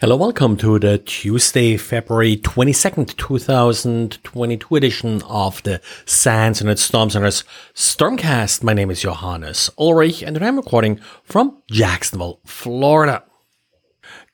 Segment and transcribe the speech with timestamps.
[0.00, 7.42] Hello, welcome to the Tuesday, February 22nd, 2022 edition of the SANS Internet Storm Center's
[7.74, 8.62] Stormcast.
[8.62, 13.24] My name is Johannes Ulrich and I'm recording from Jacksonville, Florida.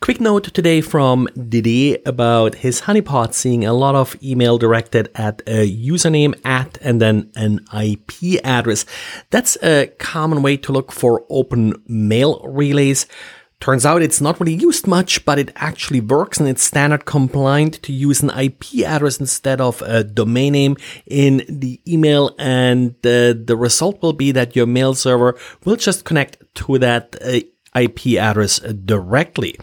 [0.02, 5.40] Quick note today from Didier about his honeypot seeing a lot of email directed at
[5.46, 8.84] a username at and then an IP address.
[9.30, 13.06] That's a common way to look for open mail relays.
[13.60, 17.82] Turns out it's not really used much, but it actually works and it's standard compliant
[17.82, 22.34] to use an IP address instead of a domain name in the email.
[22.38, 27.16] And the, the result will be that your mail server will just connect to that
[27.22, 27.40] uh,
[27.74, 29.56] IP address directly.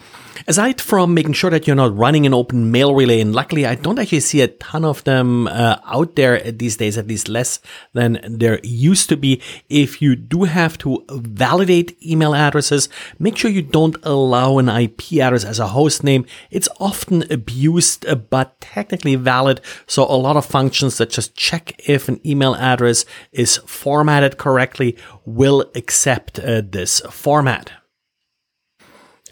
[0.47, 3.75] Aside from making sure that you're not running an open mail relay, and luckily I
[3.75, 7.59] don't actually see a ton of them uh, out there these days, at least less
[7.93, 9.41] than there used to be.
[9.69, 15.13] If you do have to validate email addresses, make sure you don't allow an IP
[15.13, 16.25] address as a host name.
[16.49, 19.61] It's often abused, uh, but technically valid.
[19.87, 24.97] So a lot of functions that just check if an email address is formatted correctly
[25.25, 27.71] will accept uh, this format.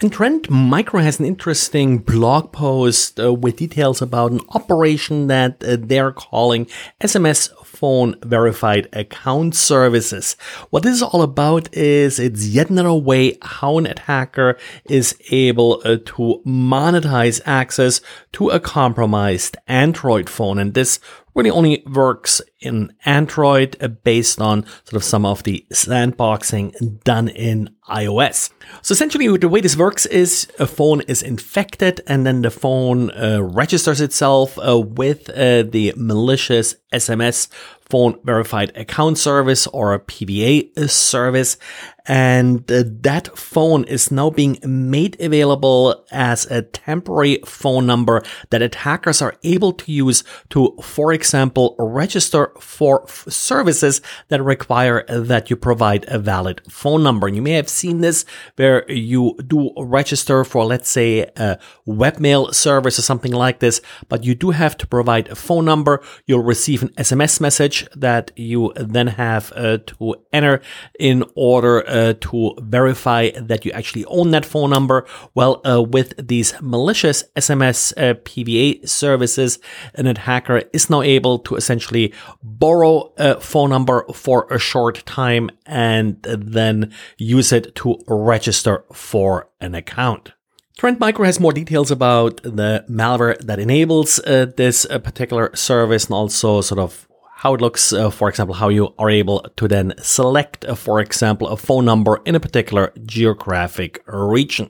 [0.02, 5.62] And Trend Micro has an interesting blog post uh, with details about an operation that
[5.62, 6.68] uh, they're calling
[7.02, 10.38] SMS phone verified account services.
[10.70, 15.82] What this is all about is it's yet another way how an attacker is able
[15.84, 18.00] uh, to monetize access
[18.34, 20.60] to a compromised Android phone.
[20.60, 21.02] And this
[21.40, 27.30] really only works in Android uh, based on sort of some of the sandboxing done
[27.30, 28.52] in iOS.
[28.82, 33.12] So essentially the way this works is a phone is infected and then the phone
[33.12, 37.48] uh, registers itself uh, with uh, the malicious SMS
[37.90, 41.58] phone verified account service or a PVA service.
[42.06, 48.64] And uh, that phone is now being made available as a temporary phone number that
[48.64, 55.52] attackers are able to use to, for example, register for f- services that require that
[55.52, 57.28] you provide a valid phone number.
[57.28, 58.26] And you may have seen this
[58.56, 64.24] where you do register for, let's say, a webmail service or something like this, but
[64.24, 66.02] you do have to provide a phone number.
[66.26, 70.62] You'll receive an SMS message that you then have uh, to enter
[71.00, 75.06] in order uh, to verify that you actually own that phone number.
[75.36, 79.60] Well, uh, with these malicious SMS uh, PVA services,
[79.96, 82.14] an attacker is now able to essentially
[82.44, 89.50] borrow a phone number for a short time and then use it to register for
[89.60, 90.34] an account.
[90.80, 96.06] Trend Micro has more details about the malware that enables uh, this uh, particular service
[96.06, 97.09] and also sort of
[97.40, 101.00] how it looks, uh, for example, how you are able to then select, uh, for
[101.00, 104.70] example, a phone number in a particular geographic region.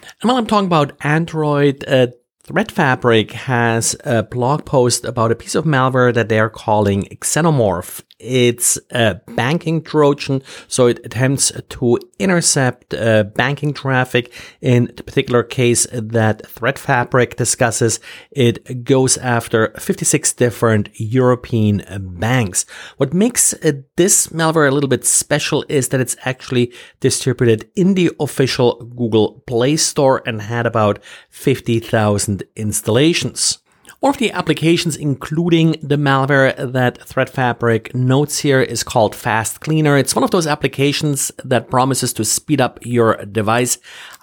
[0.00, 2.06] And while I'm talking about Android, uh,
[2.44, 8.04] Threat Fabric has a blog post about a piece of malware that they're calling Xenomorph.
[8.20, 14.30] It's a banking Trojan, so it attempts to intercept uh, banking traffic.
[14.60, 17.98] In the particular case that Threat Fabric discusses,
[18.30, 21.82] it goes after 56 different European
[22.18, 22.66] banks.
[22.98, 27.94] What makes uh, this malware a little bit special is that it's actually distributed in
[27.94, 33.59] the official Google Play Store and had about 50,000 installations.
[34.00, 39.60] One of the applications including the malware that Threat Fabric notes here is called Fast
[39.60, 39.98] Cleaner.
[39.98, 43.76] It's one of those applications that promises to speed up your device.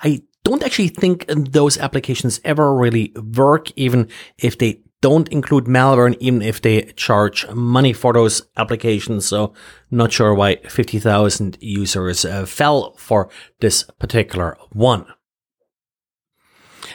[0.03, 6.07] I don't actually think those applications ever really work, even if they don't include malware
[6.07, 9.27] and even if they charge money for those applications.
[9.27, 9.53] So
[9.91, 15.05] not sure why 50,000 users uh, fell for this particular one.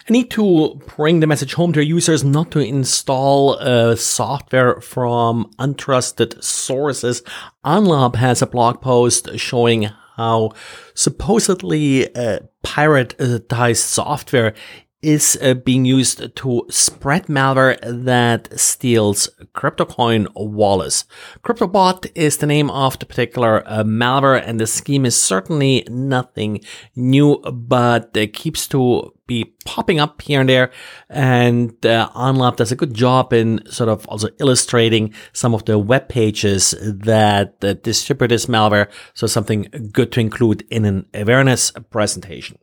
[0.09, 5.49] I need to bring the message home to users not to install uh, software from
[5.61, 7.23] untrusted sources.
[7.65, 10.51] AhnLab has a blog post showing how
[10.95, 14.55] supposedly uh, piratized software
[15.03, 21.05] is uh, being used to spread malware that steals CryptoCoin wallets.
[21.43, 26.61] CryptBot is the name of the particular uh, malware, and the scheme is certainly nothing
[26.95, 30.71] new, but it keeps to be popping up here and there.
[31.09, 36.09] And uh, does a good job in sort of also illustrating some of the web
[36.09, 38.89] pages that, that distribute this malware.
[39.15, 39.63] So something
[39.93, 42.59] good to include in an awareness presentation.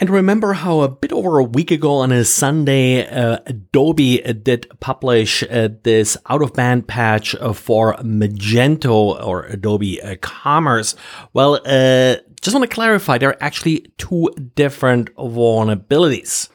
[0.00, 4.68] And remember how a bit over a week ago on a Sunday, uh, Adobe did
[4.78, 10.94] publish uh, this out of band patch uh, for Magento or Adobe uh, Commerce.
[11.32, 16.48] Well, uh, just want to clarify, there are actually two different vulnerabilities.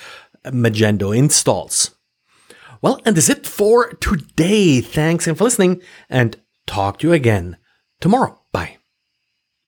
[0.44, 1.92] Magento installs.
[2.82, 4.82] Well, and that's it for today.
[4.82, 5.80] Thanks again for listening
[6.10, 6.36] and
[6.66, 7.56] talk to you again
[7.98, 8.42] tomorrow.
[8.52, 8.79] Bye.